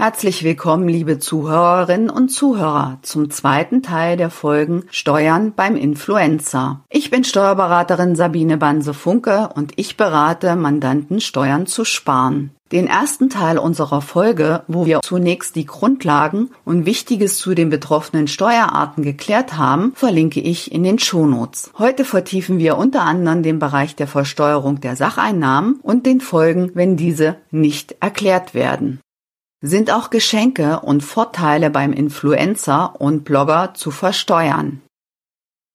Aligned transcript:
Herzlich 0.00 0.44
willkommen, 0.44 0.88
liebe 0.88 1.18
Zuhörerinnen 1.18 2.08
und 2.08 2.28
Zuhörer, 2.28 3.00
zum 3.02 3.30
zweiten 3.30 3.82
Teil 3.82 4.16
der 4.16 4.30
Folgen 4.30 4.84
Steuern 4.92 5.54
beim 5.56 5.74
Influencer. 5.74 6.84
Ich 6.88 7.10
bin 7.10 7.24
Steuerberaterin 7.24 8.14
Sabine 8.14 8.58
Banse-Funke 8.58 9.50
und 9.56 9.72
ich 9.74 9.96
berate 9.96 10.54
Mandanten, 10.54 11.20
Steuern 11.20 11.66
zu 11.66 11.84
sparen. 11.84 12.52
Den 12.70 12.86
ersten 12.86 13.28
Teil 13.28 13.58
unserer 13.58 14.00
Folge, 14.00 14.62
wo 14.68 14.86
wir 14.86 15.00
zunächst 15.02 15.56
die 15.56 15.66
Grundlagen 15.66 16.50
und 16.64 16.86
Wichtiges 16.86 17.38
zu 17.38 17.56
den 17.56 17.68
betroffenen 17.68 18.28
Steuerarten 18.28 19.02
geklärt 19.02 19.56
haben, 19.56 19.94
verlinke 19.96 20.38
ich 20.38 20.70
in 20.70 20.84
den 20.84 21.00
Shownotes. 21.00 21.72
Heute 21.76 22.04
vertiefen 22.04 22.60
wir 22.60 22.78
unter 22.78 23.02
anderem 23.02 23.42
den 23.42 23.58
Bereich 23.58 23.96
der 23.96 24.06
Versteuerung 24.06 24.80
der 24.80 24.94
Sacheinnahmen 24.94 25.80
und 25.82 26.06
den 26.06 26.20
Folgen, 26.20 26.70
wenn 26.74 26.96
diese 26.96 27.34
nicht 27.50 27.96
erklärt 27.98 28.54
werden. 28.54 29.00
Sind 29.60 29.90
auch 29.90 30.10
Geschenke 30.10 30.80
und 30.80 31.02
Vorteile 31.02 31.70
beim 31.70 31.92
Influencer 31.92 33.00
und 33.00 33.24
Blogger 33.24 33.74
zu 33.74 33.90
versteuern? 33.90 34.82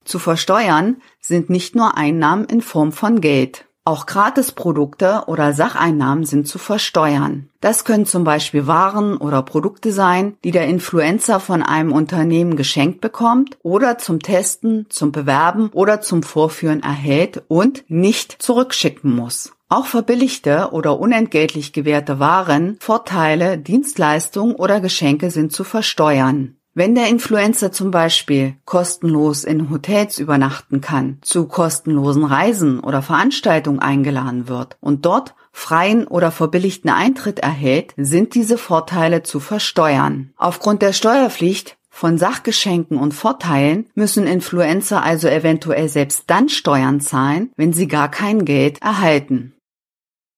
Zu 0.06 0.20
versteuern 0.20 1.02
sind 1.20 1.50
nicht 1.50 1.76
nur 1.76 1.98
Einnahmen 1.98 2.46
in 2.46 2.62
Form 2.62 2.94
von 2.94 3.20
Geld. 3.20 3.66
Auch 3.86 4.06
Gratisprodukte 4.06 5.24
oder 5.28 5.52
Sacheinnahmen 5.52 6.26
sind 6.26 6.48
zu 6.48 6.58
versteuern. 6.58 7.50
Das 7.60 7.84
können 7.84 8.06
zum 8.06 8.24
Beispiel 8.24 8.66
Waren 8.66 9.18
oder 9.18 9.42
Produkte 9.42 9.92
sein, 9.92 10.38
die 10.46 10.52
der 10.52 10.68
Influencer 10.68 11.42
von 11.42 11.62
einem 11.62 11.92
Unternehmen 11.92 12.56
geschenkt 12.56 13.02
bekommt 13.02 13.58
oder 13.62 13.98
zum 13.98 14.22
Testen, 14.22 14.86
zum 14.88 15.12
Bewerben 15.12 15.70
oder 15.74 16.00
zum 16.00 16.24
Vorführen 16.24 16.82
erhält 16.82 17.44
und 17.50 17.84
nicht 17.90 18.42
zurückschicken 18.42 19.14
muss. 19.14 19.52
Auch 19.68 19.88
verbilligte 19.88 20.70
oder 20.72 20.98
unentgeltlich 20.98 21.74
gewährte 21.74 22.20
Waren, 22.20 22.78
Vorteile, 22.80 23.58
Dienstleistungen 23.58 24.56
oder 24.56 24.80
Geschenke 24.80 25.30
sind 25.30 25.52
zu 25.52 25.66
versteuern. 25.66 26.56
Wenn 26.76 26.96
der 26.96 27.08
Influencer 27.08 27.72
zum 27.72 27.92
Beispiel 27.92 28.56
kostenlos 28.66 29.44
in 29.44 29.70
Hotels 29.70 30.18
übernachten 30.18 30.82
kann, 30.82 31.20
zu 31.22 31.46
kostenlosen 31.46 32.24
Reisen 32.24 32.80
oder 32.80 33.04
Veranstaltungen 33.04 33.80
eingeladen 33.80 34.48
wird 34.48 34.78
und 34.82 35.06
dort 35.06 35.36
freien 35.52 36.08
oder 36.08 36.32
verbilligten 36.32 36.90
Eintritt 36.90 37.40
erhält, 37.40 37.94
sind 37.96 38.34
diese 38.34 38.58
Vorteile 38.58 39.22
zu 39.22 39.40
versteuern. 39.40 40.34
Aufgrund 40.36 40.82
der 40.82 40.94
Steuerpflicht 40.94 41.78
von 41.92 42.18
Sachgeschenken 42.18 42.98
und 42.98 43.14
Vorteilen 43.14 43.86
müssen 43.94 44.26
Influencer 44.26 45.04
also 45.04 45.28
eventuell 45.28 45.90
selbst 45.90 46.24
dann 46.26 46.50
Steuern 46.50 47.02
zahlen, 47.02 47.52
wenn 47.56 47.72
sie 47.72 47.88
gar 47.88 48.10
kein 48.10 48.46
Geld 48.46 48.82
erhalten. 48.82 49.54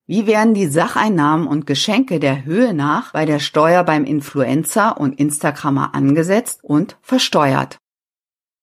Wie 0.08 0.28
werden 0.28 0.54
die 0.54 0.68
Sacheinnahmen 0.68 1.48
und 1.48 1.66
Geschenke 1.66 2.20
der 2.20 2.46
Höhe 2.46 2.76
nach 2.76 3.12
bei 3.12 3.26
der 3.26 3.40
Steuer 3.40 3.84
beim 3.84 4.06
Influencer 4.06 5.00
und 5.00 5.20
Instagrammer 5.20 5.96
angesetzt 5.96 6.60
und 6.64 6.98
versteuert? 7.02 7.80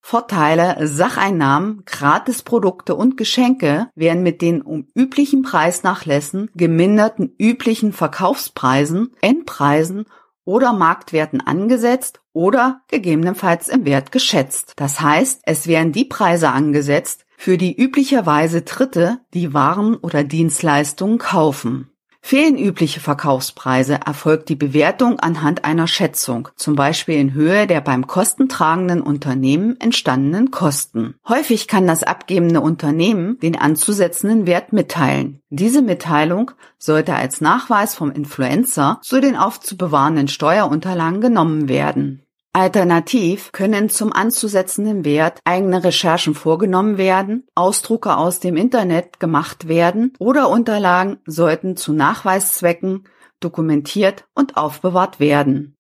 Vorteile, 0.05 0.87
Sacheinnahmen, 0.87 1.83
Gratisprodukte 1.85 2.95
und 2.95 3.17
Geschenke 3.17 3.89
werden 3.97 4.23
mit 4.23 4.41
den 4.41 4.63
um 4.63 4.87
üblichen 4.95 5.43
Preisnachlässen, 5.43 6.49
geminderten 6.55 7.35
üblichen 7.39 7.93
Verkaufspreisen, 7.93 9.13
Endpreisen 9.21 10.07
oder 10.45 10.73
Marktwerten 10.73 11.41
angesetzt 11.41 12.21
oder 12.33 12.83
gegebenenfalls 12.89 13.69
im 13.69 13.85
Wert 13.85 14.13
geschätzt. 14.13 14.75
Das 14.77 15.01
heißt, 15.01 15.43
es 15.45 15.67
werden 15.67 15.93
die 15.93 16.05
Preise 16.05 16.51
angesetzt, 16.51 17.22
für 17.43 17.59
die 17.59 17.75
üblicherweise 17.77 18.63
Dritte 18.63 19.19
die 19.35 19.53
Waren 19.53 19.97
oder 19.97 20.23
Dienstleistungen 20.23 21.19
kaufen. 21.19 21.89
Fehlen 22.21 22.57
übliche 22.57 23.01
Verkaufspreise, 23.01 23.99
erfolgt 24.07 24.49
die 24.49 24.55
Bewertung 24.55 25.19
anhand 25.19 25.65
einer 25.65 25.89
Schätzung, 25.89 26.51
zum 26.55 26.77
Beispiel 26.77 27.17
in 27.17 27.35
Höhe 27.35 27.67
der 27.67 27.81
beim 27.81 28.07
kostentragenden 28.07 29.01
Unternehmen 29.01 29.77
entstandenen 29.81 30.53
Kosten. 30.53 31.17
Häufig 31.27 31.67
kann 31.67 31.89
das 31.89 32.05
abgebende 32.05 32.61
Unternehmen 32.61 33.41
den 33.41 33.59
anzusetzenden 33.59 34.47
Wert 34.47 34.73
mitteilen. 34.73 35.41
Diese 35.51 35.83
Mitteilung 35.83 36.53
sollte 36.79 37.17
als 37.17 37.41
Nachweis 37.41 37.97
vom 37.97 38.13
Influencer 38.13 39.01
zu 39.03 39.21
den 39.21 39.35
aufzubewahrenden 39.35 40.29
Steuerunterlagen 40.29 41.21
genommen 41.21 41.69
werden. 41.69 42.22
Alternativ 42.55 43.51
können 43.53 43.89
zum 43.89 44.13
anzusetzenden 44.13 45.07
Wert 45.07 45.41
eigene 45.45 45.85
Recherchen 45.85 46.35
vorgenommen 46.35 46.99
werden, 46.99 47.47
Ausdrucke 47.55 48.17
aus 48.17 48.41
dem 48.41 48.57
Internet 48.57 49.21
gemacht 49.21 49.69
werden 49.69 50.13
oder 50.19 50.51
Unterlagen 50.51 51.19
sollten 51.25 51.77
zu 51.77 51.95
Nachweiszwecken 51.95 53.09
dokumentiert 53.41 54.27
und 54.35 54.59
aufbewahrt 54.59 55.19
werden. 55.19 55.77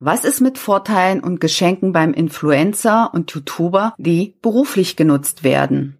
Was 0.00 0.24
ist 0.24 0.40
mit 0.40 0.58
Vorteilen 0.58 1.20
und 1.20 1.40
Geschenken 1.40 1.92
beim 1.92 2.12
Influencer 2.12 3.10
und 3.12 3.30
YouTuber, 3.32 3.94
die 3.98 4.38
beruflich 4.42 4.96
genutzt 4.96 5.44
werden? 5.44 5.99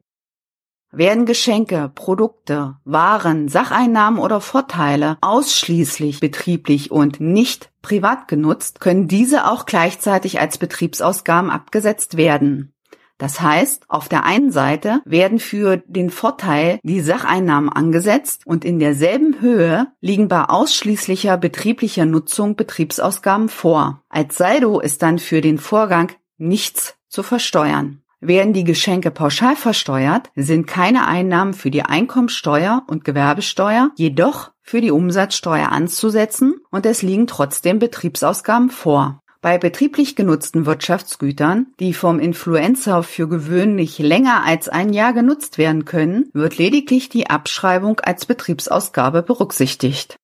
Werden 0.93 1.25
Geschenke, 1.25 1.91
Produkte, 1.95 2.77
Waren, 2.85 3.49
Sacheinnahmen 3.49 4.19
oder 4.19 4.41
Vorteile 4.41 5.19
ausschließlich 5.21 6.19
betrieblich 6.19 6.91
und 6.91 7.21
nicht 7.21 7.71
privat 7.81 8.27
genutzt, 8.27 8.81
können 8.81 9.07
diese 9.07 9.49
auch 9.49 9.67
gleichzeitig 9.67 10.41
als 10.41 10.59
Betriebsausgaben 10.59 11.51
abgesetzt 11.51 12.17
werden. 12.17 12.75
Das 13.19 13.41
heißt, 13.43 13.85
auf 13.89 14.09
der 14.09 14.25
einen 14.25 14.51
Seite 14.51 15.03
werden 15.05 15.39
für 15.41 15.77
den 15.77 16.09
Vorteil 16.09 16.81
die 16.83 17.03
Sacheinnahmen 17.03 17.69
angesetzt 17.69 18.47
und 18.47 18.65
in 18.65 18.79
derselben 18.79 19.43
Höhe 19.43 19.89
liegen 20.01 20.29
bei 20.29 20.45
ausschließlicher 20.45 21.37
betrieblicher 21.37 22.07
Nutzung 22.07 22.57
Betriebsausgaben 22.57 23.51
vor. 23.51 24.03
Als 24.09 24.37
Saldo 24.37 24.81
ist 24.81 25.03
dann 25.03 25.19
für 25.19 25.43
den 25.43 25.59
Vorgang 25.59 26.13
nichts 26.39 26.97
zu 27.09 27.23
versteuern. 27.23 28.03
Werden 28.21 28.53
die 28.53 28.65
Geschenke 28.65 29.11
pauschal 29.11 29.57
versteuert, 29.57 30.31
sind 30.37 30.67
keine 30.67 31.07
Einnahmen 31.07 31.55
für 31.55 31.71
die 31.71 31.83
Einkommensteuer 31.83 32.83
und 32.87 33.05
Gewerbesteuer, 33.05 33.93
jedoch 33.97 34.51
für 34.63 34.83
die 34.83 34.91
Umsatzsteuer 34.91 35.73
anzusetzen 35.73 36.57
und 36.71 36.85
es 36.85 37.01
liegen 37.01 37.27
trotzdem 37.27 37.79
Betriebsausgaben 37.79 38.69
vor. 38.69 39.21
Bei 39.41 39.57
betrieblich 39.57 40.17
genutzten 40.17 40.67
Wirtschaftsgütern, 40.67 41.69
die 41.81 41.95
vom 41.95 42.21
Influencer 42.21 43.03
für 43.03 43.27
gewöhnlich 43.27 43.99
länger 43.99 44.45
als 44.45 44.69
ein 44.69 44.93
Jahr 44.93 45.15
genutzt 45.15 45.57
werden 45.57 45.87
können, 45.87 46.29
wird 46.35 46.59
lediglich 46.59 47.09
die 47.09 47.31
Abschreibung 47.31 48.01
als 48.01 48.27
Betriebsausgabe 48.27 49.23
berücksichtigt. 49.23 50.17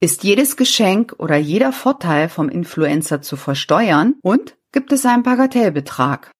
Ist 0.00 0.22
jedes 0.22 0.58
Geschenk 0.58 1.14
oder 1.16 1.36
jeder 1.36 1.72
Vorteil 1.72 2.28
vom 2.28 2.50
Influencer 2.50 3.22
zu 3.22 3.36
versteuern 3.36 4.16
und 4.20 4.58
gibt 4.70 4.92
es 4.92 5.06
einen 5.06 5.22
Bagatellbetrag? 5.22 6.30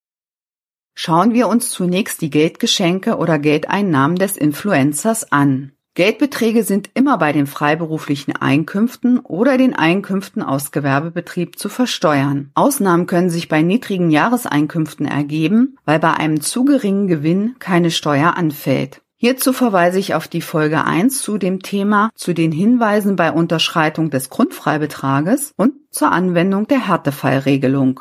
Schauen 0.98 1.34
wir 1.34 1.46
uns 1.48 1.68
zunächst 1.68 2.22
die 2.22 2.30
Geldgeschenke 2.30 3.18
oder 3.18 3.38
Geldeinnahmen 3.38 4.16
des 4.16 4.38
Influencers 4.38 5.30
an. 5.30 5.72
Geldbeträge 5.92 6.62
sind 6.64 6.88
immer 6.94 7.18
bei 7.18 7.32
den 7.32 7.46
freiberuflichen 7.46 8.34
Einkünften 8.34 9.18
oder 9.18 9.58
den 9.58 9.74
Einkünften 9.74 10.42
aus 10.42 10.72
Gewerbebetrieb 10.72 11.58
zu 11.58 11.68
versteuern. 11.68 12.50
Ausnahmen 12.54 13.06
können 13.06 13.28
sich 13.28 13.48
bei 13.48 13.60
niedrigen 13.60 14.10
Jahreseinkünften 14.10 15.06
ergeben, 15.06 15.76
weil 15.84 15.98
bei 15.98 16.14
einem 16.14 16.40
zu 16.40 16.64
geringen 16.64 17.08
Gewinn 17.08 17.56
keine 17.58 17.90
Steuer 17.90 18.34
anfällt. 18.38 19.02
Hierzu 19.16 19.52
verweise 19.52 19.98
ich 19.98 20.14
auf 20.14 20.28
die 20.28 20.42
Folge 20.42 20.84
1 20.84 21.20
zu 21.20 21.36
dem 21.36 21.60
Thema 21.60 22.08
zu 22.14 22.32
den 22.32 22.52
Hinweisen 22.52 23.16
bei 23.16 23.30
Unterschreitung 23.32 24.08
des 24.08 24.30
Grundfreibetrages 24.30 25.52
und 25.58 25.74
zur 25.90 26.10
Anwendung 26.10 26.66
der 26.66 26.88
Härtefallregelung. 26.88 28.00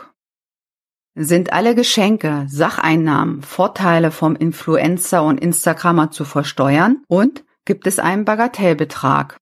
Sind 1.17 1.53
alle 1.53 1.75
Geschenke, 1.75 2.45
Sacheinnahmen, 2.49 3.41
Vorteile 3.41 4.11
vom 4.11 4.35
Influencer 4.35 5.23
und 5.23 5.39
Instagrammer 5.39 6.11
zu 6.11 6.25
versteuern 6.25 7.03
und 7.07 7.45
gibt 7.63 7.87
es 7.87 7.99
einen 7.99 8.25
Bagatellbetrag? 8.25 9.37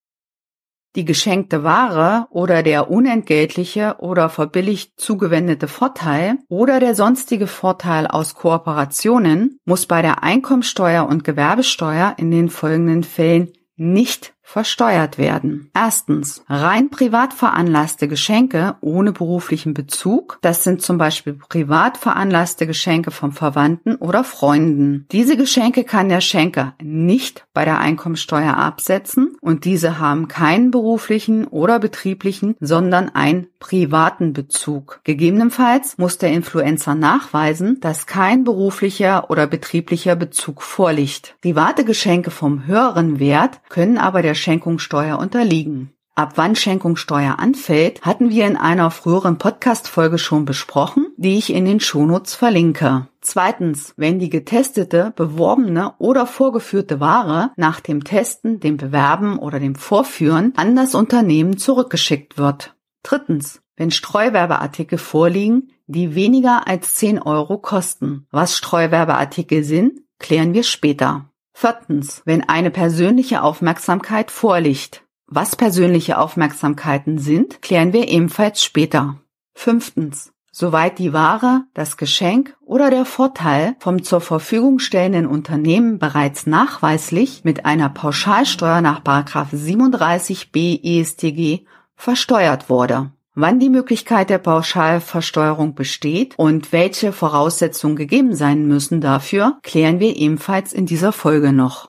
Die 0.95 1.03
geschenkte 1.03 1.63
Ware 1.63 2.27
oder 2.29 2.61
der 2.61 2.91
unentgeltliche 2.91 3.95
oder 3.97 4.29
verbilligt 4.29 4.99
zugewendete 4.99 5.67
Vorteil 5.67 6.37
oder 6.47 6.79
der 6.79 6.93
sonstige 6.93 7.47
Vorteil 7.47 8.05
aus 8.05 8.35
Kooperationen 8.35 9.57
muss 9.65 9.87
bei 9.87 10.03
der 10.03 10.21
Einkommensteuer 10.21 11.07
und 11.07 11.23
Gewerbesteuer 11.23 12.13
in 12.17 12.29
den 12.29 12.49
folgenden 12.49 13.03
Fällen 13.03 13.51
nicht 13.75 14.32
versteuert 14.43 15.17
werden. 15.17 15.71
Erstens, 15.73 16.43
rein 16.47 16.89
privat 16.89 17.33
veranlasste 17.33 18.07
Geschenke 18.07 18.75
ohne 18.81 19.13
beruflichen 19.13 19.73
Bezug. 19.73 20.37
Das 20.41 20.63
sind 20.63 20.81
zum 20.81 20.97
Beispiel 20.97 21.33
privat 21.33 21.97
veranlasste 21.97 22.67
Geschenke 22.67 23.09
von 23.09 23.31
Verwandten 23.31 23.95
oder 23.95 24.23
Freunden. 24.23 25.07
Diese 25.11 25.37
Geschenke 25.37 25.85
kann 25.85 26.09
der 26.09 26.21
Schenker 26.21 26.75
nicht 26.81 27.45
bei 27.53 27.65
der 27.65 27.79
Einkommensteuer 27.79 28.55
absetzen 28.57 29.37
und 29.41 29.65
diese 29.65 29.97
haben 29.97 30.27
keinen 30.27 30.71
beruflichen 30.71 31.47
oder 31.47 31.79
betrieblichen, 31.79 32.55
sondern 32.59 33.09
einen 33.09 33.47
privaten 33.63 34.33
Bezug. 34.33 34.99
Gegebenenfalls 35.05 35.97
muss 35.97 36.17
der 36.17 36.31
Influencer 36.31 36.95
nachweisen, 36.95 37.79
dass 37.79 38.05
kein 38.05 38.43
beruflicher 38.43 39.29
oder 39.29 39.47
betrieblicher 39.47 40.17
Bezug 40.17 40.61
vorliegt. 40.61 41.35
Private 41.41 41.85
Geschenke 41.85 42.29
vom 42.29 42.67
höheren 42.67 43.19
Wert 43.19 43.61
können 43.69 43.97
aber 43.97 44.21
der 44.21 44.35
Schenkungssteuer 44.35 45.17
unterliegen. 45.17 45.93
Ab 46.15 46.33
wann 46.35 46.55
Schenkungssteuer 46.55 47.39
anfällt, 47.39 48.01
hatten 48.01 48.29
wir 48.29 48.45
in 48.45 48.57
einer 48.57 48.91
früheren 48.91 49.39
Podcast-Folge 49.39 50.19
schon 50.19 50.45
besprochen, 50.45 51.07
die 51.17 51.37
ich 51.37 51.51
in 51.51 51.65
den 51.65 51.79
Shownotes 51.79 52.35
verlinke. 52.35 53.07
Zweitens, 53.21 53.93
wenn 53.95 54.19
die 54.19 54.29
getestete, 54.29 55.13
beworbene 55.15 55.93
oder 55.97 56.27
vorgeführte 56.27 56.99
Ware 56.99 57.51
nach 57.55 57.79
dem 57.79 58.03
Testen, 58.03 58.59
dem 58.59 58.77
Bewerben 58.77 59.39
oder 59.39 59.59
dem 59.59 59.73
Vorführen 59.73 60.53
an 60.57 60.75
das 60.75 60.93
Unternehmen 60.93 61.57
zurückgeschickt 61.57 62.37
wird. 62.37 62.75
Drittens, 63.03 63.61
wenn 63.75 63.91
Streuwerbeartikel 63.91 64.97
vorliegen, 64.97 65.71
die 65.87 66.15
weniger 66.15 66.67
als 66.67 66.95
10 66.95 67.21
Euro 67.21 67.57
kosten. 67.57 68.27
Was 68.31 68.57
Streuwerbeartikel 68.57 69.63
sind, 69.63 70.01
klären 70.19 70.53
wir 70.53 70.63
später. 70.63 71.29
Viertens, 71.53 72.21
wenn 72.25 72.47
eine 72.47 72.71
persönliche 72.71 73.43
Aufmerksamkeit 73.43 74.31
vorliegt. 74.31 75.03
Was 75.27 75.55
persönliche 75.55 76.17
Aufmerksamkeiten 76.17 77.17
sind, 77.17 77.61
klären 77.61 77.93
wir 77.93 78.07
ebenfalls 78.07 78.63
später. 78.63 79.19
Fünftens. 79.53 80.31
Soweit 80.51 80.99
die 80.99 81.13
Ware, 81.13 81.63
das 81.73 81.97
Geschenk 81.97 82.55
oder 82.61 82.91
der 82.91 83.05
Vorteil 83.05 83.75
vom 83.79 84.03
zur 84.03 84.21
Verfügung 84.21 84.77
stellenden 84.77 85.25
Unternehmen 85.25 85.97
bereits 85.97 86.45
nachweislich 86.45 87.43
mit 87.43 87.65
einer 87.65 87.89
Pauschalsteuer 87.89 88.81
nach 88.81 89.01
37b 89.01 90.83
ESTG 90.83 91.65
versteuert 91.95 92.69
wurde. 92.69 93.11
Wann 93.35 93.59
die 93.59 93.69
Möglichkeit 93.69 94.29
der 94.29 94.37
Pauschalversteuerung 94.37 95.73
besteht 95.73 96.35
und 96.37 96.71
welche 96.71 97.11
Voraussetzungen 97.11 97.95
gegeben 97.95 98.35
sein 98.35 98.67
müssen 98.67 99.01
dafür, 99.01 99.57
klären 99.63 99.99
wir 99.99 100.15
ebenfalls 100.15 100.71
in 100.71 100.85
dieser 100.85 101.11
Folge 101.11 101.51
noch. 101.51 101.87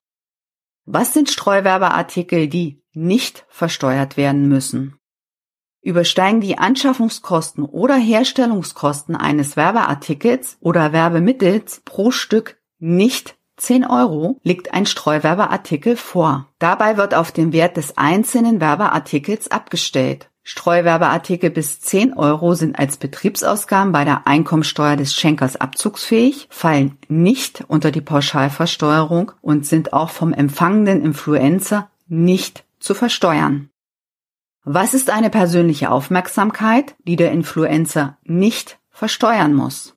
Was 0.87 1.13
sind 1.13 1.31
Streuwerbeartikel, 1.31 2.49
die 2.49 2.83
nicht 2.95 3.45
versteuert 3.49 4.17
werden 4.17 4.49
müssen. 4.49 4.97
Übersteigen 5.83 6.41
die 6.41 6.57
Anschaffungskosten 6.57 7.65
oder 7.65 7.97
Herstellungskosten 7.97 9.17
eines 9.17 9.57
Werbeartikels 9.57 10.57
oder 10.61 10.93
Werbemittels 10.93 11.83
pro 11.85 12.11
Stück 12.11 12.59
nicht 12.79 13.37
10 13.57 13.85
Euro, 13.87 14.41
liegt 14.43 14.75
ein 14.75 14.87
Streuwerbeartikel 14.87 15.97
vor. 15.97 16.49
Dabei 16.59 16.97
wird 16.97 17.15
auf 17.15 17.33
den 17.33 17.53
Wert 17.53 17.77
des 17.77 17.97
einzelnen 17.97 18.61
Werbeartikels 18.61 19.51
abgestellt. 19.51 20.31
Streuwerbeartikel 20.43 21.49
bis 21.51 21.81
10 21.81 22.13
Euro 22.13 22.55
sind 22.55 22.79
als 22.79 22.99
Betriebsausgaben 22.99 23.93
bei 23.93 24.05
der 24.05 24.27
Einkommensteuer 24.27 24.97
des 24.97 25.15
Schenkers 25.15 25.57
abzugsfähig, 25.57 26.49
fallen 26.51 26.99
nicht 27.09 27.65
unter 27.67 27.91
die 27.91 28.03
Pauschalversteuerung 28.03 29.33
und 29.41 29.65
sind 29.65 29.95
auch 29.95 30.11
vom 30.11 30.35
empfangenden 30.35 31.03
Influencer 31.03 31.89
nicht 32.09 32.65
zu 32.79 32.95
versteuern. 32.95 33.71
Was 34.65 34.93
ist 34.93 35.11
eine 35.11 35.31
persönliche 35.31 35.91
Aufmerksamkeit, 35.91 36.95
die 37.07 37.17
der 37.17 37.33
Influencer 37.33 38.19
nicht 38.25 38.79
versteuern 38.91 39.55
muss? 39.55 39.95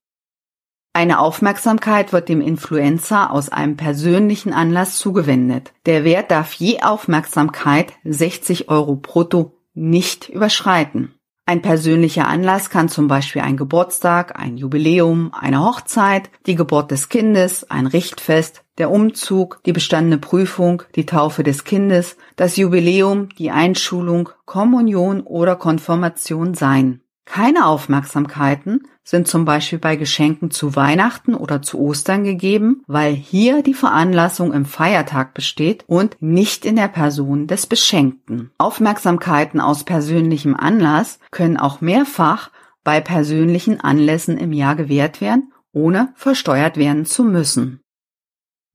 Eine 0.98 1.20
Aufmerksamkeit 1.20 2.12
wird 2.12 2.28
dem 2.28 2.42
Influencer 2.42 3.30
aus 3.30 3.50
einem 3.50 3.78
persönlichen 3.78 4.52
Anlass 4.52 4.98
zugewendet. 4.98 5.72
Der 5.86 6.04
Wert 6.04 6.32
darf 6.32 6.54
je 6.54 6.82
Aufmerksamkeit 6.82 7.94
60 8.04 8.68
Euro 8.70 8.96
brutto 8.96 9.54
nicht 9.76 10.28
überschreiten. 10.28 11.14
Ein 11.46 11.62
persönlicher 11.62 12.28
Anlass 12.28 12.72
kann 12.72 12.90
zum 12.90 13.08
Beispiel 13.08 13.44
ein 13.44 13.58
Geburtstag, 13.58 14.40
ein 14.40 14.58
Jubiläum, 14.58 15.36
eine 15.40 15.64
Hochzeit, 15.64 16.32
die 16.48 16.56
Geburt 16.56 16.90
des 16.90 17.10
Kindes, 17.10 17.70
ein 17.70 17.86
Richtfest, 17.86 18.64
der 18.80 18.90
Umzug, 18.90 19.60
die 19.68 19.74
bestandene 19.74 20.18
Prüfung, 20.18 20.82
die 20.96 21.06
Taufe 21.06 21.44
des 21.44 21.64
Kindes, 21.64 22.18
das 22.38 22.58
Jubiläum, 22.58 23.30
die 23.38 23.52
Einschulung, 23.52 24.30
Kommunion 24.46 25.22
oder 25.22 25.58
Konfirmation 25.58 26.56
sein. 26.56 27.02
Keine 27.26 27.68
Aufmerksamkeiten 27.68 28.88
sind 29.08 29.26
zum 29.30 29.46
Beispiel 29.46 29.80
bei 29.80 29.96
Geschenken 29.96 30.52
zu 30.52 30.76
Weihnachten 30.76 31.34
oder 31.34 31.62
zu 31.62 31.80
Ostern 31.80 32.26
gegeben, 32.26 32.84
weil 32.88 33.14
hier 33.14 33.64
die 33.64 33.74
Veranlassung 33.74 34.52
im 34.52 34.66
Feiertag 34.66 35.34
besteht 35.34 35.86
und 35.88 36.18
nicht 36.20 36.66
in 36.66 36.76
der 36.76 36.90
Person 36.90 37.48
des 37.48 37.68
Beschenkten. 37.68 38.52
Aufmerksamkeiten 38.58 39.62
aus 39.62 39.86
persönlichem 39.86 40.58
Anlass 40.58 41.20
können 41.32 41.56
auch 41.56 41.80
mehrfach 41.80 42.52
bei 42.84 43.00
persönlichen 43.00 43.80
Anlässen 43.80 44.38
im 44.38 44.52
Jahr 44.52 44.76
gewährt 44.76 45.22
werden, 45.22 45.54
ohne 45.72 46.10
versteuert 46.16 46.76
werden 46.76 47.06
zu 47.06 47.24
müssen. 47.24 47.80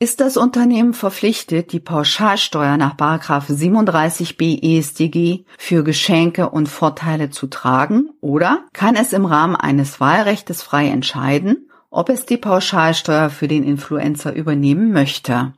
Ist 0.03 0.21
das 0.21 0.37
Unternehmen 0.37 0.95
verpflichtet, 0.95 1.73
die 1.73 1.79
Pauschalsteuer 1.79 2.77
nach 2.77 2.97
37b 2.97 4.61
EStG 4.61 5.45
für 5.57 5.85
Geschenke 5.85 6.51
und 6.51 6.69
Vorteile 6.69 7.31
zu 7.31 7.47
tragen 7.47 8.11
oder 8.21 8.65
kann 8.73 8.97
es 8.97 9.13
im 9.13 9.27
Rahmen 9.27 9.55
eines 9.55 10.01
Wahlrechtes 10.01 10.61
frei 10.61 10.89
entscheiden, 10.89 11.71
ob 11.89 12.09
es 12.09 12.27
die 12.27 12.37
Pauschalsteuer 12.37 13.31
für 13.31 13.47
den 13.47 13.63
Influencer 13.63 14.35
übernehmen 14.35 14.91
möchte? 14.91 15.53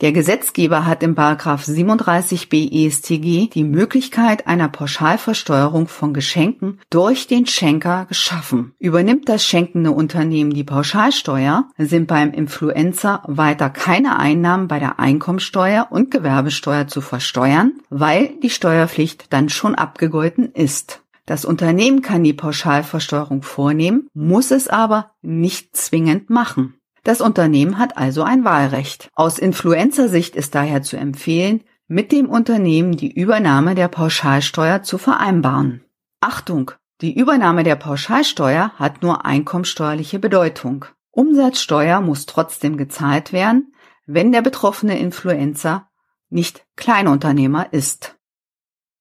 Der 0.00 0.12
Gesetzgeber 0.12 0.86
hat 0.86 1.02
im 1.02 1.16
37b 1.16 2.86
EStG 2.86 3.50
die 3.52 3.64
Möglichkeit 3.64 4.46
einer 4.46 4.68
Pauschalversteuerung 4.68 5.88
von 5.88 6.14
Geschenken 6.14 6.78
durch 6.88 7.26
den 7.26 7.46
Schenker 7.46 8.06
geschaffen. 8.06 8.74
Übernimmt 8.78 9.28
das 9.28 9.44
schenkende 9.44 9.90
Unternehmen 9.90 10.54
die 10.54 10.62
Pauschalsteuer, 10.62 11.68
sind 11.78 12.06
beim 12.06 12.30
Influencer 12.30 13.24
weiter 13.26 13.70
keine 13.70 14.20
Einnahmen 14.20 14.68
bei 14.68 14.78
der 14.78 15.00
Einkommensteuer 15.00 15.88
und 15.90 16.12
Gewerbesteuer 16.12 16.86
zu 16.86 17.00
versteuern, 17.00 17.72
weil 17.90 18.36
die 18.40 18.50
Steuerpflicht 18.50 19.32
dann 19.32 19.48
schon 19.48 19.74
abgegolten 19.74 20.52
ist. 20.52 21.02
Das 21.26 21.44
Unternehmen 21.44 22.02
kann 22.02 22.22
die 22.22 22.34
Pauschalversteuerung 22.34 23.42
vornehmen, 23.42 24.08
muss 24.14 24.52
es 24.52 24.68
aber 24.68 25.10
nicht 25.22 25.76
zwingend 25.76 26.30
machen. 26.30 26.77
Das 27.04 27.20
Unternehmen 27.20 27.78
hat 27.78 27.96
also 27.96 28.22
ein 28.22 28.44
Wahlrecht. 28.44 29.10
Aus 29.14 29.38
Influencer-Sicht 29.38 30.36
ist 30.36 30.54
daher 30.54 30.82
zu 30.82 30.96
empfehlen, 30.96 31.62
mit 31.86 32.12
dem 32.12 32.28
Unternehmen 32.28 32.96
die 32.96 33.12
Übernahme 33.12 33.74
der 33.74 33.88
Pauschalsteuer 33.88 34.82
zu 34.82 34.98
vereinbaren. 34.98 35.84
Achtung! 36.20 36.72
Die 37.00 37.16
Übernahme 37.16 37.62
der 37.62 37.76
Pauschalsteuer 37.76 38.72
hat 38.76 39.02
nur 39.02 39.24
einkommensteuerliche 39.24 40.18
Bedeutung. 40.18 40.84
Umsatzsteuer 41.12 42.00
muss 42.00 42.26
trotzdem 42.26 42.76
gezahlt 42.76 43.32
werden, 43.32 43.72
wenn 44.06 44.32
der 44.32 44.42
betroffene 44.42 44.98
Influencer 44.98 45.88
nicht 46.28 46.66
Kleinunternehmer 46.76 47.72
ist. 47.72 48.17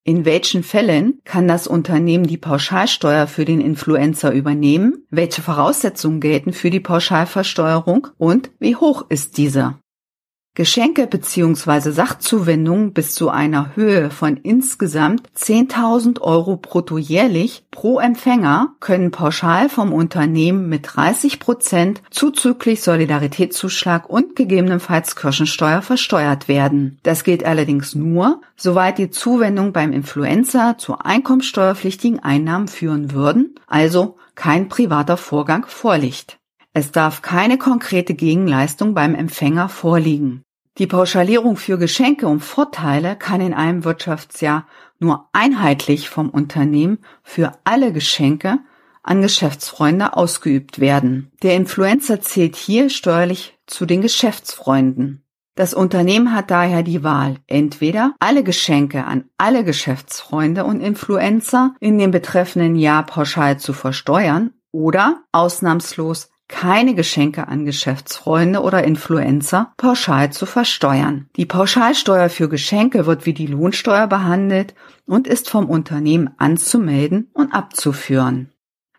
In 0.07 0.23
welchen 0.23 0.63
Fällen 0.63 1.19
kann 1.25 1.49
das 1.49 1.67
Unternehmen 1.67 2.25
die 2.25 2.37
Pauschalsteuer 2.37 3.27
für 3.27 3.43
den 3.43 3.59
Influencer 3.59 4.31
übernehmen? 4.31 5.05
Welche 5.09 5.41
Voraussetzungen 5.41 6.21
gelten 6.21 6.53
für 6.53 6.69
die 6.69 6.79
Pauschalversteuerung 6.79 8.07
und 8.17 8.49
wie 8.57 8.77
hoch 8.77 9.07
ist 9.09 9.35
diese? 9.35 9.75
Geschenke 10.57 11.05
bzw. 11.05 11.91
Sachzuwendungen 11.91 12.91
bis 12.91 13.13
zu 13.13 13.29
einer 13.29 13.75
Höhe 13.75 14.09
von 14.09 14.37
insgesamt 14.37 15.29
10.000 15.37 16.19
Euro 16.19 16.57
brutto 16.57 16.97
jährlich 16.97 17.63
pro 17.69 17.99
Empfänger 17.99 18.73
können 18.79 19.11
pauschal 19.11 19.69
vom 19.69 19.93
Unternehmen 19.93 20.67
mit 20.67 20.95
30 20.95 21.39
Prozent 21.39 22.01
zuzüglich 22.09 22.81
Solidaritätszuschlag 22.81 24.09
und 24.09 24.35
gegebenenfalls 24.35 25.15
Kirchensteuer 25.15 25.83
versteuert 25.83 26.47
werden. 26.47 26.97
Das 27.03 27.23
gilt 27.23 27.45
allerdings 27.45 27.93
nur, 27.93 28.41
soweit 28.55 28.97
die 28.97 29.11
Zuwendung 29.11 29.73
beim 29.73 29.91
Influencer 29.91 30.79
zu 30.79 30.97
einkommenssteuerpflichtigen 30.97 32.17
Einnahmen 32.17 32.67
führen 32.67 33.11
würden, 33.11 33.53
also 33.67 34.17
kein 34.33 34.69
privater 34.69 35.17
Vorgang 35.17 35.67
vorliegt. 35.67 36.39
Es 36.73 36.91
darf 36.91 37.21
keine 37.21 37.59
konkrete 37.59 38.15
Gegenleistung 38.15 38.95
beim 38.95 39.13
Empfänger 39.13 39.69
vorliegen. 39.69 40.43
Die 40.77 40.87
Pauschalierung 40.87 41.55
für 41.55 41.79
Geschenke 41.79 42.27
und 42.27 42.41
Vorteile 42.41 43.15
kann 43.15 43.41
in 43.41 43.53
einem 43.53 43.83
Wirtschaftsjahr 43.83 44.67
nur 44.99 45.27
einheitlich 45.33 46.09
vom 46.09 46.29
Unternehmen 46.29 46.99
für 47.23 47.53
alle 47.63 47.91
Geschenke 47.91 48.59
an 49.01 49.21
Geschäftsfreunde 49.21 50.15
ausgeübt 50.15 50.79
werden. 50.79 51.31
Der 51.41 51.55
Influencer 51.55 52.21
zählt 52.21 52.55
hier 52.55 52.89
steuerlich 52.89 53.57
zu 53.65 53.85
den 53.85 54.01
Geschäftsfreunden. 54.01 55.23
Das 55.55 55.73
Unternehmen 55.73 56.35
hat 56.35 56.51
daher 56.51 56.83
die 56.83 57.03
Wahl, 57.03 57.37
entweder 57.47 58.13
alle 58.19 58.43
Geschenke 58.43 59.05
an 59.05 59.23
alle 59.37 59.63
Geschäftsfreunde 59.63 60.63
und 60.63 60.81
Influencer 60.81 61.73
in 61.79 61.97
dem 61.97 62.11
betreffenden 62.11 62.75
Jahr 62.75 63.03
pauschal 63.03 63.57
zu 63.57 63.73
versteuern 63.73 64.51
oder 64.71 65.23
ausnahmslos 65.31 66.29
keine 66.47 66.95
Geschenke 66.95 67.47
an 67.47 67.65
Geschäftsfreunde 67.65 68.61
oder 68.61 68.83
Influencer 68.83 69.73
pauschal 69.77 70.31
zu 70.31 70.45
versteuern. 70.45 71.29
Die 71.35 71.45
Pauschalsteuer 71.45 72.29
für 72.29 72.49
Geschenke 72.49 73.05
wird 73.05 73.25
wie 73.25 73.33
die 73.33 73.47
Lohnsteuer 73.47 74.07
behandelt 74.07 74.73
und 75.05 75.27
ist 75.27 75.49
vom 75.49 75.69
Unternehmen 75.69 76.29
anzumelden 76.37 77.29
und 77.33 77.53
abzuführen. 77.53 78.51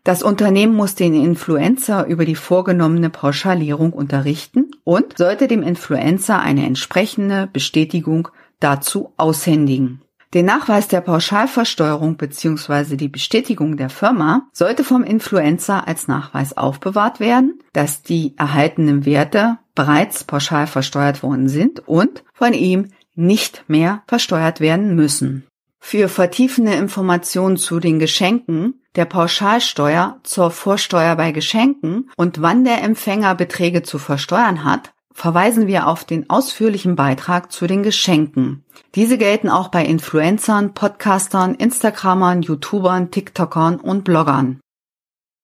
Das 0.04 0.22
Unternehmen 0.22 0.74
muss 0.74 0.94
den 0.94 1.14
Influencer 1.14 2.06
über 2.06 2.24
die 2.24 2.34
vorgenommene 2.34 3.10
Pauschalierung 3.10 3.92
unterrichten 3.92 4.70
und 4.84 5.18
sollte 5.18 5.48
dem 5.48 5.62
Influencer 5.62 6.40
eine 6.40 6.64
entsprechende 6.64 7.48
Bestätigung 7.52 8.28
dazu 8.60 9.12
aushändigen. 9.16 10.02
Den 10.34 10.44
Nachweis 10.44 10.88
der 10.88 11.00
Pauschalversteuerung 11.00 12.18
bzw. 12.18 12.96
die 12.96 13.08
Bestätigung 13.08 13.78
der 13.78 13.88
Firma 13.88 14.46
sollte 14.52 14.84
vom 14.84 15.02
Influencer 15.02 15.88
als 15.88 16.06
Nachweis 16.06 16.54
aufbewahrt 16.54 17.18
werden, 17.18 17.62
dass 17.72 18.02
die 18.02 18.36
erhaltenen 18.36 19.06
Werte 19.06 19.58
bereits 19.74 20.24
pauschal 20.24 20.66
versteuert 20.66 21.22
worden 21.22 21.48
sind 21.48 21.88
und 21.88 22.24
von 22.34 22.52
ihm 22.52 22.88
nicht 23.14 23.64
mehr 23.68 24.02
versteuert 24.06 24.60
werden 24.60 24.94
müssen. 24.94 25.46
Für 25.80 26.08
vertiefende 26.08 26.74
Informationen 26.74 27.56
zu 27.56 27.80
den 27.80 27.98
Geschenken, 27.98 28.82
der 28.96 29.06
Pauschalsteuer 29.06 30.20
zur 30.24 30.50
Vorsteuer 30.50 31.16
bei 31.16 31.32
Geschenken 31.32 32.10
und 32.16 32.42
wann 32.42 32.64
der 32.64 32.82
Empfänger 32.82 33.34
Beträge 33.34 33.82
zu 33.82 33.98
versteuern 33.98 34.64
hat, 34.64 34.92
verweisen 35.18 35.66
wir 35.66 35.88
auf 35.88 36.04
den 36.04 36.30
ausführlichen 36.30 36.94
Beitrag 36.94 37.50
zu 37.50 37.66
den 37.66 37.82
Geschenken. 37.82 38.62
Diese 38.94 39.18
gelten 39.18 39.48
auch 39.48 39.66
bei 39.66 39.84
Influencern, 39.84 40.74
Podcastern, 40.74 41.56
Instagrammern, 41.56 42.42
YouTubern, 42.42 43.10
TikTokern 43.10 43.80
und 43.80 44.04
Bloggern. 44.04 44.60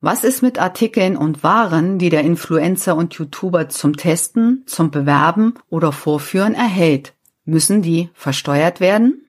Was 0.00 0.22
ist 0.22 0.42
mit 0.42 0.60
Artikeln 0.60 1.16
und 1.16 1.42
Waren, 1.42 1.98
die 1.98 2.08
der 2.08 2.20
Influencer 2.20 2.94
und 2.94 3.14
YouTuber 3.14 3.68
zum 3.68 3.96
Testen, 3.96 4.62
zum 4.66 4.92
Bewerben 4.92 5.54
oder 5.70 5.90
Vorführen 5.90 6.54
erhält? 6.54 7.14
Müssen 7.44 7.82
die 7.82 8.10
versteuert 8.14 8.78
werden? 8.78 9.26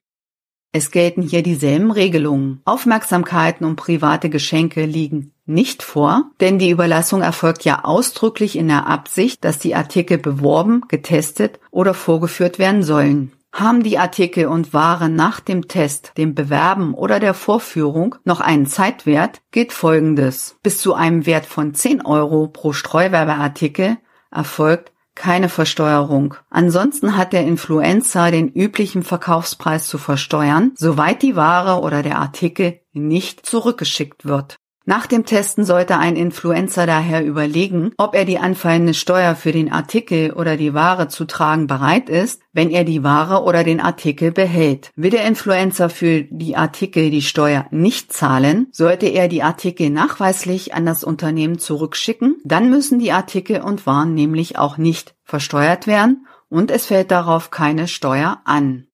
Es 0.70 0.92
gelten 0.92 1.22
hier 1.22 1.42
dieselben 1.42 1.90
Regelungen. 1.90 2.60
Aufmerksamkeiten 2.64 3.66
und 3.66 3.74
private 3.74 4.30
Geschenke 4.30 4.84
liegen 4.84 5.32
nicht 5.46 5.82
vor, 5.82 6.30
denn 6.40 6.58
die 6.58 6.70
Überlassung 6.70 7.22
erfolgt 7.22 7.64
ja 7.64 7.84
ausdrücklich 7.84 8.56
in 8.56 8.68
der 8.68 8.86
Absicht, 8.86 9.44
dass 9.44 9.58
die 9.58 9.74
Artikel 9.74 10.18
beworben, 10.18 10.82
getestet 10.88 11.60
oder 11.70 11.94
vorgeführt 11.94 12.58
werden 12.58 12.82
sollen. 12.82 13.32
Haben 13.52 13.82
die 13.82 13.96
Artikel 13.96 14.48
und 14.48 14.74
Waren 14.74 15.14
nach 15.14 15.40
dem 15.40 15.66
Test, 15.66 16.12
dem 16.18 16.34
Bewerben 16.34 16.92
oder 16.92 17.20
der 17.20 17.32
Vorführung 17.32 18.16
noch 18.24 18.40
einen 18.40 18.66
Zeitwert, 18.66 19.40
gilt 19.50 19.72
Folgendes. 19.72 20.56
Bis 20.62 20.78
zu 20.78 20.92
einem 20.92 21.24
Wert 21.24 21.46
von 21.46 21.72
10 21.72 22.04
Euro 22.04 22.48
pro 22.48 22.74
Streuwerbeartikel 22.74 23.96
erfolgt 24.30 24.92
keine 25.14 25.48
Versteuerung. 25.48 26.34
Ansonsten 26.50 27.16
hat 27.16 27.32
der 27.32 27.44
Influencer 27.44 28.30
den 28.30 28.48
üblichen 28.48 29.02
Verkaufspreis 29.02 29.88
zu 29.88 29.96
versteuern, 29.96 30.72
soweit 30.76 31.22
die 31.22 31.34
Ware 31.34 31.80
oder 31.80 32.02
der 32.02 32.18
Artikel 32.18 32.80
nicht 32.92 33.46
zurückgeschickt 33.46 34.26
wird. 34.26 34.58
Nach 34.88 35.06
dem 35.06 35.24
Testen 35.24 35.64
sollte 35.64 35.98
ein 35.98 36.14
Influencer 36.14 36.86
daher 36.86 37.24
überlegen, 37.24 37.90
ob 37.98 38.14
er 38.14 38.24
die 38.24 38.38
anfallende 38.38 38.94
Steuer 38.94 39.34
für 39.34 39.50
den 39.50 39.72
Artikel 39.72 40.32
oder 40.32 40.56
die 40.56 40.74
Ware 40.74 41.08
zu 41.08 41.24
tragen 41.24 41.66
bereit 41.66 42.08
ist, 42.08 42.40
wenn 42.52 42.70
er 42.70 42.84
die 42.84 43.02
Ware 43.02 43.42
oder 43.42 43.64
den 43.64 43.80
Artikel 43.80 44.30
behält. 44.30 44.92
Will 44.94 45.10
der 45.10 45.26
Influencer 45.26 45.90
für 45.90 46.22
die 46.22 46.54
Artikel 46.54 47.10
die 47.10 47.22
Steuer 47.22 47.66
nicht 47.72 48.12
zahlen, 48.12 48.68
sollte 48.70 49.06
er 49.06 49.26
die 49.26 49.42
Artikel 49.42 49.90
nachweislich 49.90 50.72
an 50.72 50.86
das 50.86 51.02
Unternehmen 51.02 51.58
zurückschicken, 51.58 52.36
dann 52.44 52.70
müssen 52.70 53.00
die 53.00 53.10
Artikel 53.10 53.62
und 53.62 53.86
Waren 53.86 54.14
nämlich 54.14 54.56
auch 54.56 54.78
nicht 54.78 55.16
versteuert 55.24 55.88
werden 55.88 56.28
und 56.48 56.70
es 56.70 56.86
fällt 56.86 57.10
darauf 57.10 57.50
keine 57.50 57.88
Steuer 57.88 58.40
an. 58.44 58.86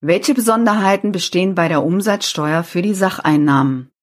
Welche 0.00 0.34
Besonderheiten 0.34 1.12
bestehen 1.12 1.54
bei 1.54 1.68
der 1.68 1.84
Umsatzsteuer 1.84 2.64
für 2.64 2.82
die 2.82 2.94
Sacheinnahmen? 2.94 3.93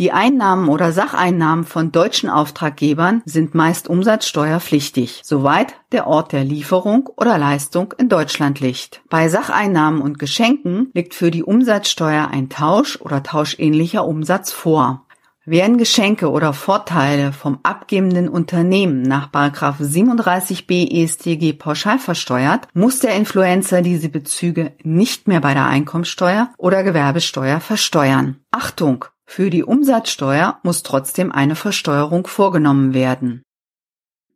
Die 0.00 0.12
Einnahmen 0.12 0.70
oder 0.70 0.92
Sacheinnahmen 0.92 1.66
von 1.66 1.92
deutschen 1.92 2.30
Auftraggebern 2.30 3.20
sind 3.26 3.54
meist 3.54 3.86
umsatzsteuerpflichtig, 3.86 5.20
soweit 5.24 5.74
der 5.92 6.06
Ort 6.06 6.32
der 6.32 6.42
Lieferung 6.42 7.10
oder 7.18 7.36
Leistung 7.36 7.92
in 7.98 8.08
Deutschland 8.08 8.60
liegt. 8.60 9.02
Bei 9.10 9.28
Sacheinnahmen 9.28 10.00
und 10.00 10.18
Geschenken 10.18 10.90
liegt 10.94 11.12
für 11.12 11.30
die 11.30 11.44
Umsatzsteuer 11.44 12.28
ein 12.32 12.48
Tausch 12.48 12.98
oder 13.02 13.22
tauschähnlicher 13.22 14.06
Umsatz 14.06 14.52
vor. 14.52 15.04
Werden 15.44 15.76
Geschenke 15.76 16.30
oder 16.30 16.54
Vorteile 16.54 17.34
vom 17.34 17.58
abgebenden 17.62 18.30
Unternehmen 18.30 19.02
nach 19.02 19.30
37b 19.30 21.02
EStG 21.02 21.52
pauschal 21.52 21.98
versteuert, 21.98 22.68
muss 22.72 23.00
der 23.00 23.16
Influencer 23.16 23.82
diese 23.82 24.08
Bezüge 24.08 24.72
nicht 24.82 25.28
mehr 25.28 25.42
bei 25.42 25.52
der 25.52 25.66
Einkommensteuer 25.66 26.48
oder 26.56 26.84
Gewerbesteuer 26.84 27.60
versteuern. 27.60 28.36
Achtung! 28.50 29.04
Für 29.32 29.48
die 29.48 29.62
Umsatzsteuer 29.62 30.58
muss 30.64 30.82
trotzdem 30.82 31.30
eine 31.30 31.54
Versteuerung 31.54 32.26
vorgenommen 32.26 32.94
werden. 32.94 33.44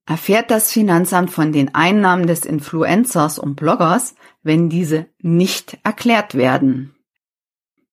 Erfährt 0.07 0.53
das 0.53 0.71
Finanzamt 0.71 1.33
von 1.33 1.51
den 1.51 1.75
Einnahmen 1.75 2.29
des 2.29 2.45
Influencers 2.45 3.41
und 3.41 3.57
Bloggers, 3.57 4.15
wenn 4.45 4.69
diese 4.69 5.07
nicht 5.19 5.79
erklärt 5.83 6.37
werden. 6.37 6.95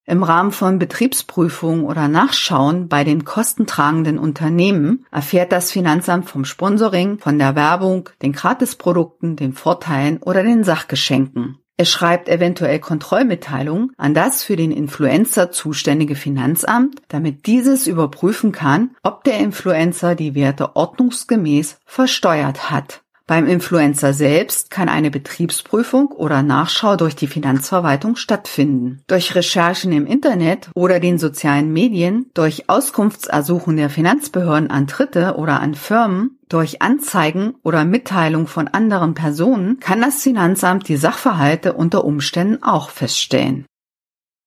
Im 0.05 0.21
Rahmen 0.21 0.51
von 0.51 0.77
Betriebsprüfungen 0.77 1.85
oder 1.85 2.07
Nachschauen 2.07 2.87
bei 2.87 3.03
den 3.03 3.25
kostentragenden 3.25 4.19
Unternehmen 4.19 5.07
erfährt 5.09 5.51
das 5.51 5.71
Finanzamt 5.71 6.29
vom 6.29 6.45
Sponsoring, 6.45 7.17
von 7.17 7.39
der 7.39 7.55
Werbung, 7.55 8.09
den 8.21 8.31
Gratisprodukten, 8.31 9.35
den 9.37 9.53
Vorteilen 9.53 10.19
oder 10.21 10.43
den 10.43 10.63
Sachgeschenken. 10.63 11.60
Er 11.81 11.85
schreibt 11.85 12.29
eventuell 12.29 12.77
Kontrollmitteilungen 12.77 13.91
an 13.97 14.13
das 14.13 14.43
für 14.43 14.55
den 14.55 14.69
Influencer 14.69 15.51
zuständige 15.51 16.13
Finanzamt, 16.13 17.01
damit 17.07 17.47
dieses 17.47 17.87
überprüfen 17.87 18.51
kann, 18.51 18.91
ob 19.01 19.23
der 19.23 19.39
Influencer 19.39 20.13
die 20.13 20.35
Werte 20.35 20.75
ordnungsgemäß 20.75 21.79
versteuert 21.83 22.69
hat. 22.69 23.01
Beim 23.31 23.47
Influencer 23.47 24.11
selbst 24.11 24.71
kann 24.71 24.89
eine 24.89 25.09
Betriebsprüfung 25.09 26.07
oder 26.07 26.43
Nachschau 26.43 26.97
durch 26.97 27.15
die 27.15 27.27
Finanzverwaltung 27.27 28.17
stattfinden. 28.17 29.03
Durch 29.07 29.35
Recherchen 29.35 29.93
im 29.93 30.05
Internet 30.05 30.69
oder 30.75 30.99
den 30.99 31.17
sozialen 31.17 31.71
Medien, 31.71 32.29
durch 32.33 32.67
Auskunftsersuchen 32.67 33.77
der 33.77 33.89
Finanzbehörden 33.89 34.69
an 34.69 34.85
Dritte 34.85 35.35
oder 35.37 35.61
an 35.61 35.75
Firmen, 35.75 36.39
durch 36.49 36.81
Anzeigen 36.81 37.55
oder 37.63 37.85
Mitteilung 37.85 38.47
von 38.47 38.67
anderen 38.67 39.13
Personen 39.13 39.79
kann 39.79 40.01
das 40.01 40.21
Finanzamt 40.21 40.89
die 40.89 40.97
Sachverhalte 40.97 41.71
unter 41.71 42.03
Umständen 42.03 42.61
auch 42.61 42.89
feststellen. 42.89 43.65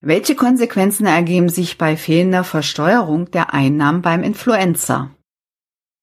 Welche 0.03 0.35
Konsequenzen 0.35 1.07
ergeben 1.07 1.49
sich 1.49 1.79
bei 1.79 1.97
fehlender 1.97 2.45
Versteuerung 2.45 3.31
der 3.31 3.55
Einnahmen 3.55 4.03
beim 4.03 4.23
Influencer? 4.23 5.09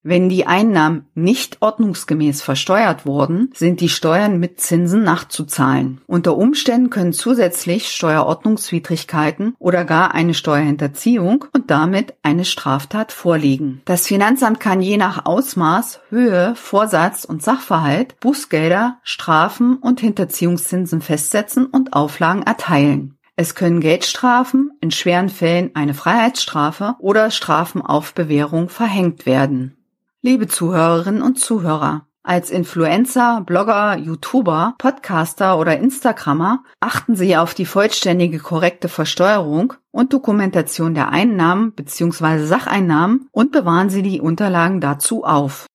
Wenn 0.03 0.29
die 0.29 0.48
Einnahmen 0.48 1.05
nicht 1.13 1.62
ordnungsgemäß 1.62 2.41
versteuert 2.41 3.05
wurden, 3.05 3.51
sind 3.53 3.81
die 3.81 3.89
Steuern 3.89 4.39
mit 4.39 4.60
Zinsen 4.60 5.03
nachzuzahlen. 5.03 6.01
Unter 6.08 6.38
Umständen 6.38 6.89
können 6.89 7.13
zusätzlich 7.13 7.91
Steuerordnungswidrigkeiten 7.91 9.53
oder 9.60 9.86
gar 9.86 10.15
eine 10.15 10.34
Steuerhinterziehung 10.34 11.46
und 11.53 11.70
damit 11.70 12.15
eine 12.24 12.46
Straftat 12.46 13.12
vorliegen. 13.12 13.84
Das 13.86 14.08
Finanzamt 14.08 14.60
kann 14.60 14.81
je 14.81 14.98
nach 14.98 15.27
Ausmaß, 15.27 16.00
Höhe, 16.10 16.55
Vorsatz 16.55 17.24
und 17.24 17.43
Sachverhalt 17.43 18.20
Bußgelder, 18.22 18.98
Strafen 19.03 19.75
und 19.75 20.00
Hinterziehungszinsen 20.00 21.01
festsetzen 21.01 21.67
und 21.67 21.93
Auflagen 21.93 22.41
erteilen. 22.41 23.20
Es 23.36 23.53
können 23.53 23.79
Geldstrafen, 23.81 24.72
in 24.81 24.89
schweren 24.89 25.29
Fällen 25.29 25.72
eine 25.75 25.93
Freiheitsstrafe 25.93 26.96
oder 27.00 27.29
Strafen 27.29 27.81
auf 27.81 28.13
Bewährung 28.15 28.70
verhängt 28.70 29.25
werden. 29.25 29.77
Liebe 30.23 30.47
Zuhörerinnen 30.47 31.23
und 31.23 31.39
Zuhörer, 31.39 32.05
als 32.21 32.51
Influencer, 32.51 33.41
Blogger, 33.43 33.97
YouTuber, 33.97 34.75
Podcaster 34.77 35.57
oder 35.57 35.79
Instagrammer 35.79 36.63
achten 36.79 37.15
Sie 37.15 37.35
auf 37.35 37.55
die 37.55 37.65
vollständige 37.65 38.37
korrekte 38.37 38.87
Versteuerung 38.87 39.73
und 39.89 40.13
Dokumentation 40.13 40.93
der 40.93 41.09
Einnahmen 41.09 41.71
bzw. 41.71 42.45
Sacheinnahmen 42.45 43.29
und 43.31 43.51
bewahren 43.51 43.89
Sie 43.89 44.03
die 44.03 44.21
Unterlagen 44.21 44.79
dazu 44.79 45.23
auf. 45.23 45.65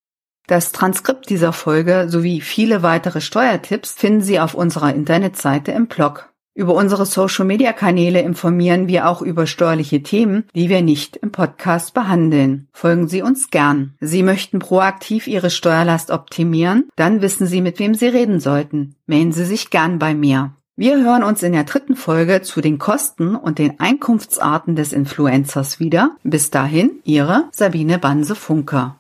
Das 0.47 0.71
Transkript 0.71 1.29
dieser 1.29 1.53
Folge 1.53 2.07
sowie 2.09 2.41
viele 2.41 2.85
weitere 2.85 3.21
Steuertipps 3.21 3.95
finden 3.95 4.21
Sie 4.21 4.39
auf 4.39 4.55
unserer 4.55 4.95
Internetseite 4.95 5.73
im 5.73 5.89
Blog. 5.89 6.33
Über 6.57 6.73
unsere 6.73 7.05
Social-Media-Kanäle 7.05 8.23
informieren 8.23 8.89
wir 8.89 9.11
auch 9.11 9.21
über 9.21 9.47
steuerliche 9.47 10.03
Themen, 10.03 10.45
die 10.55 10.71
wir 10.71 10.81
nicht 10.81 11.17
im 11.17 11.31
Podcast 11.31 11.93
behandeln. 11.93 12.69
Folgen 12.73 13.09
Sie 13.09 13.21
uns 13.21 13.51
gern. 13.51 13.93
Sie 14.01 14.23
möchten 14.23 14.59
proaktiv 14.59 15.27
Ihre 15.27 15.51
Steuerlast 15.51 16.11
optimieren? 16.11 16.89
Dann 16.97 17.21
wissen 17.21 17.47
Sie, 17.47 17.61
mit 17.61 17.79
wem 17.79 17.95
Sie 17.95 18.07
reden 18.07 18.41
sollten. 18.41 18.95
Melden 19.07 19.33
Sie 19.33 19.45
sich 19.45 19.69
gern 19.69 19.99
bei 19.99 20.15
mir. 20.15 20.55
Wir 20.77 20.97
hören 21.05 21.25
uns 21.25 21.43
in 21.43 21.53
der 21.53 21.65
dritten 21.65 21.95
Folge 21.95 22.41
zu 22.41 22.63
den 22.63 22.79
Kosten 22.79 23.37
und 23.37 23.59
den 23.59 23.79
Einkunftsarten 23.79 24.77
des 24.77 24.95
Influencers 24.95 25.79
wieder. 25.79 26.17
Bis 26.23 26.51
dahin, 26.51 27.01
Ihre 27.05 27.45
Sabine 27.53 27.99
Banse-Funker. 27.99 28.99